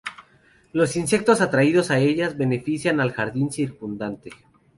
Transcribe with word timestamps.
Los 0.73 0.95
insectos 0.95 1.41
atraídos 1.41 1.91
a 1.91 1.99
ellas 1.99 2.35
benefician 2.35 2.99
al 2.99 3.11
jardín 3.11 3.51
circundante. 3.51 4.31